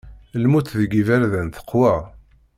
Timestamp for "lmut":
0.41-0.67